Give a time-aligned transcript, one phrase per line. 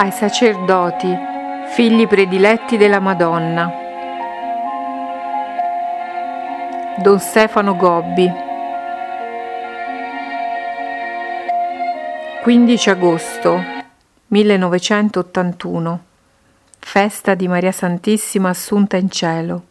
[0.00, 1.14] ai sacerdoti,
[1.74, 3.70] figli prediletti della Madonna.
[7.02, 8.32] Don Stefano Gobbi
[12.42, 13.62] 15 agosto
[14.28, 16.04] 1981
[16.78, 19.64] Festa di Maria Santissima Assunta in cielo.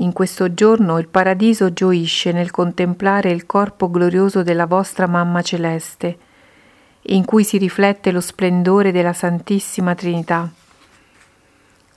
[0.00, 6.26] In questo giorno il paradiso gioisce nel contemplare il corpo glorioso della vostra Mamma Celeste
[7.02, 10.50] in cui si riflette lo splendore della Santissima Trinità.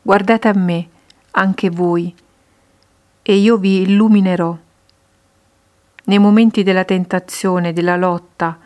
[0.01, 0.87] Guardate a me,
[1.31, 2.13] anche voi,
[3.21, 4.57] e io vi illuminerò.
[6.03, 8.57] Nei momenti della tentazione, della lotta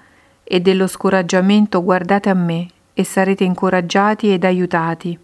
[0.44, 5.20] e dello scoraggiamento guardate a me e sarete incoraggiati ed aiutati.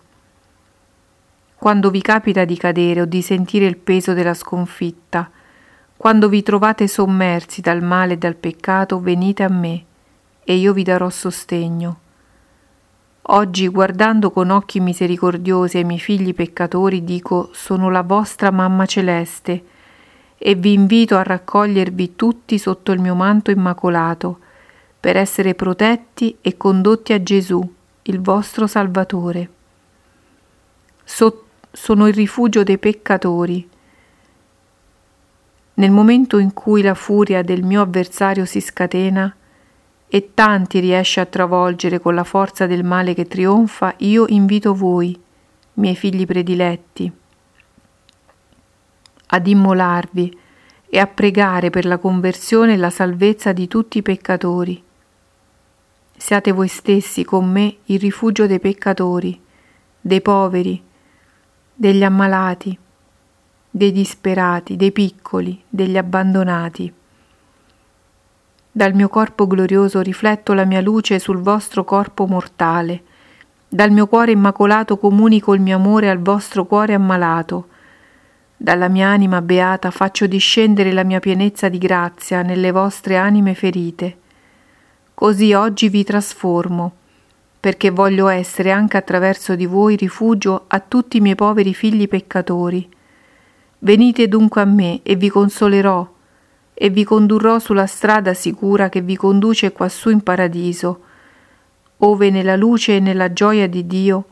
[1.56, 5.30] Quando vi capita di cadere o di sentire il peso della sconfitta,
[5.96, 9.86] quando vi trovate sommersi dal male e dal peccato, venite a me
[10.44, 12.00] e io vi darò sostegno.
[13.24, 19.64] Oggi, guardando con occhi misericordiosi ai miei figli peccatori, dico sono la vostra mamma celeste
[20.38, 24.40] e vi invito a raccogliervi tutti sotto il mio manto immacolato
[25.00, 29.50] per essere protetti e condotti a Gesù, il vostro Salvatore.
[31.04, 33.70] So, sono il rifugio dei peccatori.
[35.76, 39.36] Nel momento in cui la furia del mio avversario si scatena,
[40.14, 45.18] e tanti riesce a travolgere con la forza del male che trionfa, io invito voi,
[45.76, 47.10] miei figli prediletti,
[49.28, 50.38] ad immolarvi
[50.90, 54.84] e a pregare per la conversione e la salvezza di tutti i peccatori.
[56.18, 59.42] Siate voi stessi con me il rifugio dei peccatori,
[60.02, 60.84] dei poveri,
[61.74, 62.78] degli ammalati,
[63.70, 66.94] dei disperati, dei piccoli, degli abbandonati.
[68.74, 73.04] Dal mio corpo glorioso rifletto la mia luce sul vostro corpo mortale.
[73.68, 77.68] Dal mio cuore immacolato comunico il mio amore al vostro cuore ammalato.
[78.56, 84.18] Dalla mia anima beata faccio discendere la mia pienezza di grazia nelle vostre anime ferite.
[85.14, 86.94] Così oggi vi trasformo,
[87.60, 92.90] perché voglio essere anche attraverso di voi rifugio a tutti i miei poveri figli peccatori.
[93.80, 96.11] Venite dunque a me e vi consolerò
[96.84, 101.02] e vi condurrò sulla strada sicura che vi conduce quassù in paradiso,
[101.98, 104.26] ove nella luce e nella gioia di Dio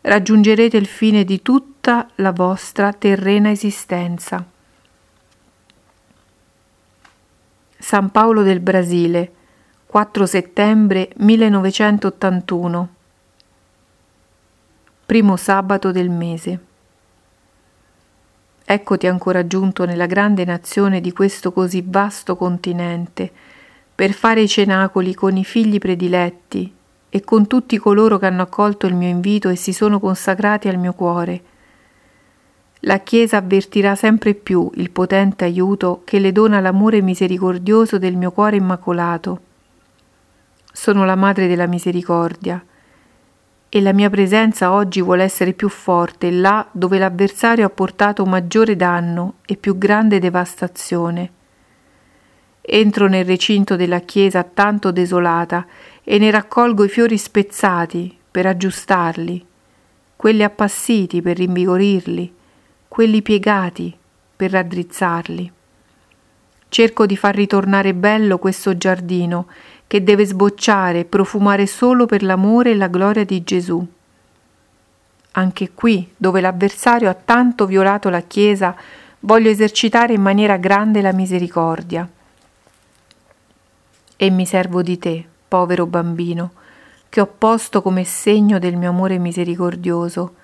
[0.00, 4.44] raggiungerete il fine di tutta la vostra terrena esistenza.
[7.78, 9.32] San Paolo del Brasile,
[9.86, 12.88] 4 settembre 1981
[15.06, 16.70] Primo sabato del mese
[18.64, 23.30] Eccoti ancora giunto nella grande nazione di questo così vasto continente,
[23.94, 26.72] per fare i cenacoli con i figli prediletti
[27.08, 30.78] e con tutti coloro che hanno accolto il mio invito e si sono consacrati al
[30.78, 31.42] mio cuore.
[32.84, 38.32] La Chiesa avvertirà sempre più il potente aiuto che le dona l'amore misericordioso del mio
[38.32, 39.40] cuore immacolato.
[40.72, 42.64] Sono la madre della misericordia
[43.74, 48.76] e la mia presenza oggi vuole essere più forte là dove l'avversario ha portato maggiore
[48.76, 51.30] danno e più grande devastazione.
[52.60, 55.66] Entro nel recinto della chiesa tanto desolata
[56.04, 59.42] e ne raccolgo i fiori spezzati per aggiustarli,
[60.16, 62.34] quelli appassiti per rinvigorirli,
[62.88, 63.96] quelli piegati
[64.36, 65.52] per raddrizzarli.
[66.68, 69.46] Cerco di far ritornare bello questo giardino
[69.92, 73.86] che deve sbocciare e profumare solo per l'amore e la gloria di Gesù.
[75.32, 78.74] Anche qui, dove l'avversario ha tanto violato la Chiesa,
[79.20, 82.08] voglio esercitare in maniera grande la misericordia.
[84.16, 86.52] E mi servo di te, povero bambino,
[87.10, 90.36] che ho posto come segno del mio amore misericordioso,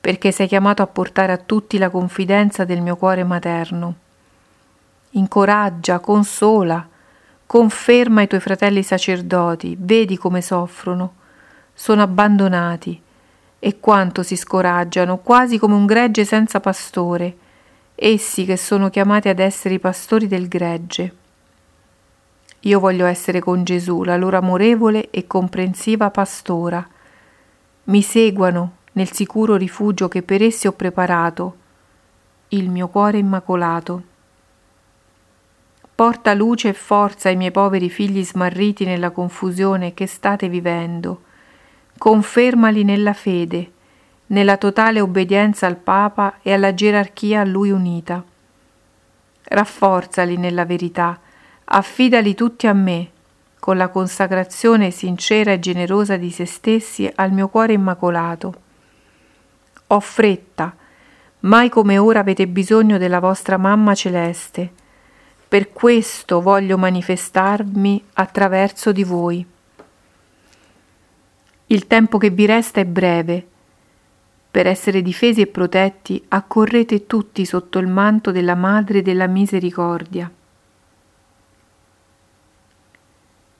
[0.00, 3.94] perché sei chiamato a portare a tutti la confidenza del mio cuore materno.
[5.10, 6.86] Incoraggia, consola,
[7.52, 11.16] Conferma i tuoi fratelli sacerdoti, vedi come soffrono.
[11.74, 12.98] Sono abbandonati
[13.58, 17.36] e quanto si scoraggiano, quasi come un gregge senza pastore,
[17.94, 21.14] essi che sono chiamati ad essere i pastori del gregge.
[22.60, 26.88] Io voglio essere con Gesù, la loro amorevole e comprensiva pastora.
[27.84, 31.56] Mi seguano nel sicuro rifugio che per essi ho preparato,
[32.48, 34.04] il mio cuore immacolato.
[36.02, 41.22] Porta luce e forza ai miei poveri figli smarriti nella confusione che state vivendo.
[41.96, 43.70] Confermali nella fede,
[44.26, 48.20] nella totale obbedienza al Papa e alla gerarchia a lui unita.
[49.44, 51.20] Rafforzali nella verità,
[51.66, 53.08] affidali tutti a me,
[53.60, 58.54] con la consacrazione sincera e generosa di se stessi al mio cuore immacolato.
[59.86, 60.74] Ho fretta,
[61.42, 64.80] mai come ora avete bisogno della vostra mamma celeste.
[65.52, 69.46] Per questo voglio manifestarmi attraverso di voi.
[71.66, 73.46] Il tempo che vi resta è breve.
[74.50, 80.30] Per essere difesi e protetti, accorrete tutti sotto il manto della Madre della Misericordia.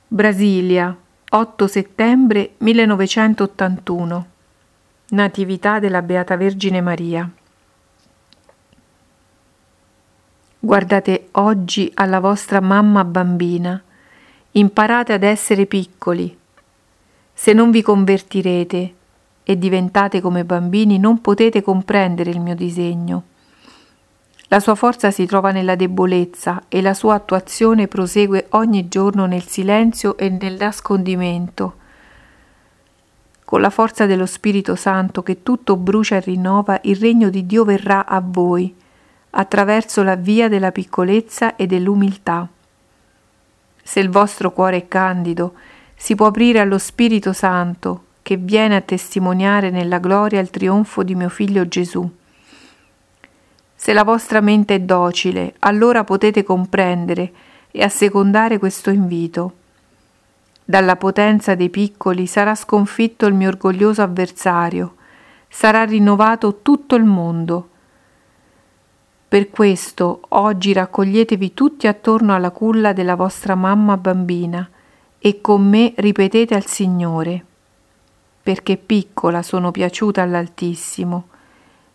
[0.08, 0.96] Brasilia,
[1.28, 4.26] 8 settembre 1981.
[5.10, 7.30] Natività della Beata Vergine Maria.
[10.58, 13.80] Guardate oggi alla vostra mamma bambina,
[14.52, 16.36] imparate ad essere piccoli.
[17.32, 18.94] Se non vi convertirete
[19.42, 23.24] e diventate come bambini, non potete comprendere il mio disegno.
[24.48, 29.46] La sua forza si trova nella debolezza e la sua attuazione prosegue ogni giorno nel
[29.46, 31.76] silenzio e nel nascondimento.
[33.44, 37.64] Con la forza dello Spirito Santo che tutto brucia e rinnova, il regno di Dio
[37.64, 38.74] verrà a voi,
[39.34, 42.46] attraverso la via della piccolezza e dell'umiltà.
[43.82, 45.54] Se il vostro cuore è candido,
[45.94, 51.14] si può aprire allo Spirito Santo che viene a testimoniare nella gloria il trionfo di
[51.14, 52.08] mio figlio Gesù.
[53.74, 57.32] Se la vostra mente è docile, allora potete comprendere
[57.72, 59.54] e assecondare questo invito.
[60.64, 64.94] Dalla potenza dei piccoli sarà sconfitto il mio orgoglioso avversario,
[65.48, 67.68] sarà rinnovato tutto il mondo.
[69.32, 74.68] Per questo oggi raccoglietevi tutti attorno alla culla della vostra mamma bambina
[75.18, 77.42] e con me ripetete al Signore,
[78.42, 81.28] perché piccola sono piaciuta all'Altissimo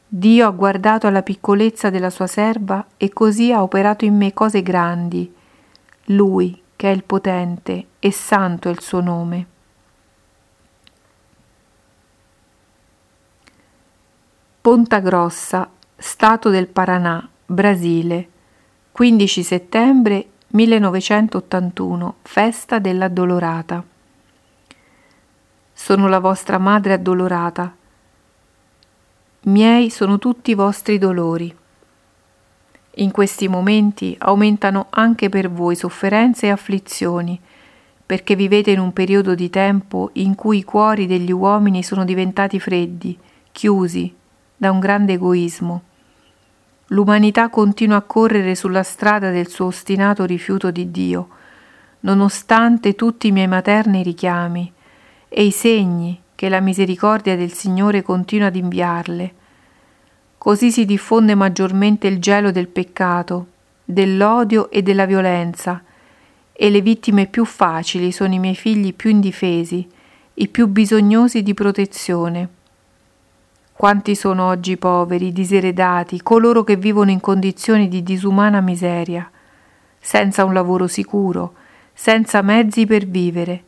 [0.08, 4.64] Dio ha guardato alla piccolezza della sua serva e così ha operato in me cose
[4.64, 5.32] grandi.
[6.06, 9.48] Lui, che è il potente, e santo è il suo nome.
[14.60, 18.30] Ponta Grossa, Stato del Paranà, Brasile,
[18.92, 23.84] 15 settembre 1981, festa dell'addolorata.
[25.74, 27.76] Sono la vostra madre addolorata
[29.48, 31.54] miei sono tutti i vostri dolori.
[32.96, 37.40] In questi momenti aumentano anche per voi sofferenze e afflizioni,
[38.06, 42.60] perché vivete in un periodo di tempo in cui i cuori degli uomini sono diventati
[42.60, 43.18] freddi,
[43.52, 44.14] chiusi
[44.56, 45.84] da un grande egoismo.
[46.88, 51.28] L'umanità continua a correre sulla strada del suo ostinato rifiuto di Dio,
[52.02, 54.72] nonostante tutti i miei materni richiami
[55.28, 59.34] e i segni che la misericordia del Signore continua ad inviarle.
[60.38, 63.48] Così si diffonde maggiormente il gelo del peccato,
[63.84, 65.84] dell'odio e della violenza,
[66.54, 69.86] e le vittime più facili sono i miei figli più indifesi,
[70.36, 72.50] i più bisognosi di protezione.
[73.78, 79.30] Quanti sono oggi i poveri, diseredati, coloro che vivono in condizioni di disumana miseria,
[80.00, 81.54] senza un lavoro sicuro,
[81.94, 83.64] senza mezzi per vivere,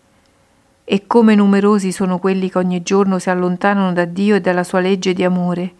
[0.83, 4.79] e come numerosi sono quelli che ogni giorno si allontanano da Dio e dalla sua
[4.79, 5.73] legge di amore,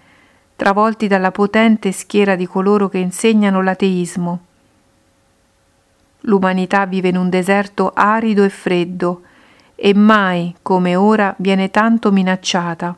[0.56, 4.40] travolti dalla potente schiera di coloro che insegnano l'ateismo.
[6.20, 9.24] L'umanità vive in un deserto arido e freddo
[9.74, 12.96] e mai, come ora, viene tanto minacciata.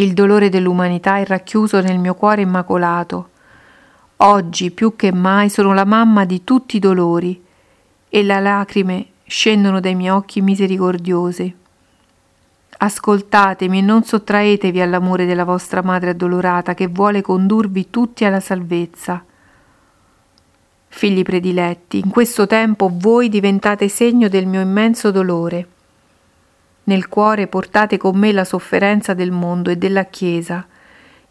[0.00, 3.28] Il dolore dell'umanità è racchiuso nel mio cuore immacolato.
[4.16, 7.44] Oggi più che mai sono la mamma di tutti i dolori
[8.08, 11.54] e le lacrime scendono dai miei occhi misericordiosi.
[12.78, 19.22] Ascoltatemi e non sottraetevi all'amore della vostra madre addolorata che vuole condurvi tutti alla salvezza.
[20.88, 25.68] Figli prediletti, in questo tempo voi diventate segno del mio immenso dolore.
[26.84, 30.66] Nel cuore portate con me la sofferenza del mondo e della Chiesa,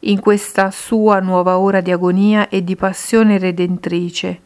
[0.03, 4.41] in questa sua nuova ora di agonia e di passione redentrice.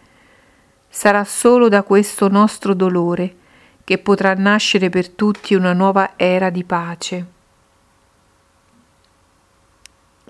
[0.90, 3.36] Sarà solo da questo nostro dolore
[3.84, 7.26] che potrà nascere per tutti una nuova era di pace.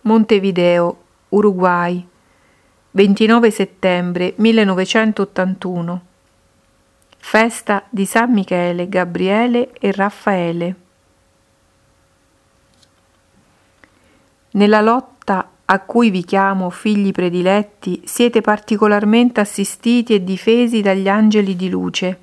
[0.02, 0.98] Montevideo,
[1.30, 2.06] Uruguay,
[2.92, 6.02] 29 settembre 1981.
[7.26, 10.76] Festa di San Michele, Gabriele e Raffaele.
[14.52, 21.56] Nella lotta a cui vi chiamo figli prediletti, siete particolarmente assistiti e difesi dagli angeli
[21.56, 22.20] di luce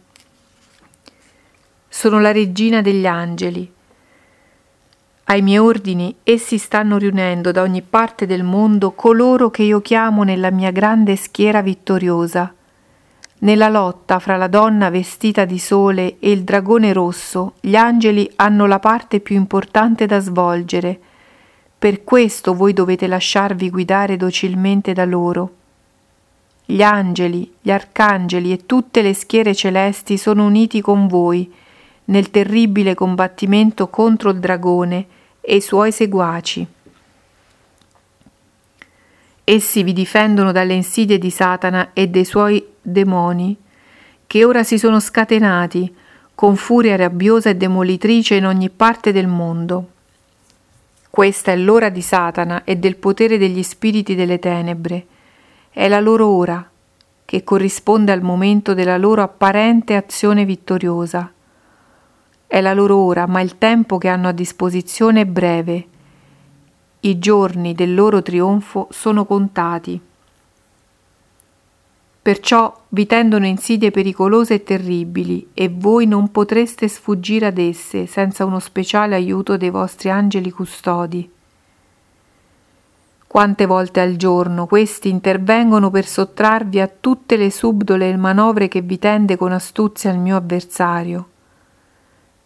[1.89, 3.69] sono la regina degli angeli.
[5.25, 10.23] Ai miei ordini essi stanno riunendo da ogni parte del mondo coloro che io chiamo
[10.23, 12.55] nella mia grande schiera vittoriosa.
[13.43, 18.67] Nella lotta fra la donna vestita di sole e il dragone rosso, gli angeli hanno
[18.67, 20.99] la parte più importante da svolgere.
[21.79, 25.55] Per questo voi dovete lasciarvi guidare docilmente da loro.
[26.67, 31.51] Gli angeli, gli arcangeli e tutte le schiere celesti sono uniti con voi
[32.05, 35.07] nel terribile combattimento contro il dragone
[35.41, 36.67] e i suoi seguaci.
[39.53, 43.57] Essi vi difendono dalle insidie di Satana e dei suoi demoni,
[44.25, 45.93] che ora si sono scatenati
[46.37, 49.89] con furia rabbiosa e demolitrice in ogni parte del mondo.
[51.11, 55.07] Questa è l'ora di Satana e del potere degli spiriti delle tenebre.
[55.69, 56.71] È la loro ora,
[57.25, 61.29] che corrisponde al momento della loro apparente azione vittoriosa.
[62.47, 65.87] È la loro ora, ma il tempo che hanno a disposizione è breve.
[67.03, 69.99] I giorni del loro trionfo sono contati.
[72.21, 78.45] Perciò vi tendono insidie pericolose e terribili, e voi non potreste sfuggire ad esse senza
[78.45, 81.31] uno speciale aiuto dei vostri angeli custodi.
[83.27, 88.99] Quante volte al giorno questi intervengono per sottrarvi a tutte le subdole manovre che vi
[88.99, 91.29] tende con astuzia il mio avversario.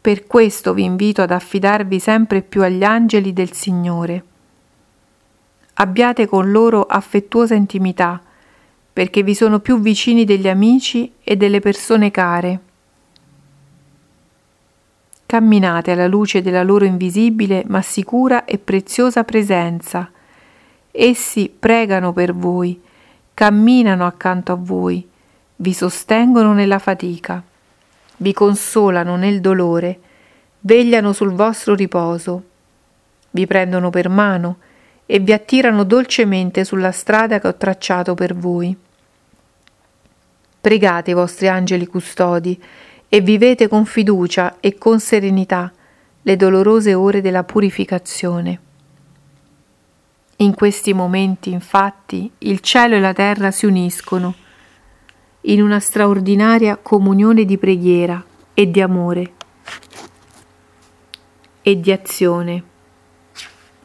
[0.00, 4.24] Per questo vi invito ad affidarvi sempre più agli angeli del Signore.
[5.74, 8.20] Abbiate con loro affettuosa intimità,
[8.92, 12.60] perché vi sono più vicini degli amici e delle persone care.
[15.26, 20.08] Camminate alla luce della loro invisibile ma sicura e preziosa presenza.
[20.92, 22.80] Essi pregano per voi,
[23.34, 25.04] camminano accanto a voi,
[25.56, 27.42] vi sostengono nella fatica,
[28.18, 29.98] vi consolano nel dolore,
[30.60, 32.42] vegliano sul vostro riposo,
[33.32, 34.58] vi prendono per mano
[35.06, 38.76] e vi attirano dolcemente sulla strada che ho tracciato per voi.
[40.60, 42.60] Pregate i vostri angeli custodi
[43.08, 45.70] e vivete con fiducia e con serenità
[46.22, 48.60] le dolorose ore della purificazione.
[50.36, 54.34] In questi momenti, infatti, il cielo e la terra si uniscono
[55.42, 59.32] in una straordinaria comunione di preghiera e di amore
[61.60, 62.72] e di azione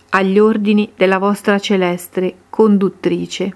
[0.10, 3.56] agli ordini della vostra celeste conduttrice.